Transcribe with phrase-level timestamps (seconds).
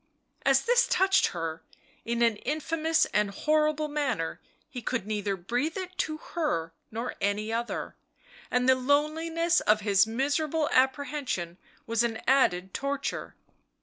[0.47, 1.61] As this touched her,
[2.05, 7.53] in an infamous and horrible manner, he could neither breathe it to her nor any
[7.53, 7.95] other,
[8.49, 13.35] and the loneliness of his miserable apprehension was an added torture.